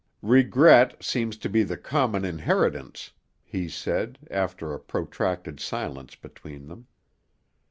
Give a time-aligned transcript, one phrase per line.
[0.23, 3.11] "Regret seems to be the common inheritance,"
[3.43, 6.87] he said, after a protracted silence between them.